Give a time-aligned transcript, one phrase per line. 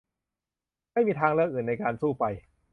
[0.93, 2.23] ไม่มีทางเลือกอื่นในการสู้ไป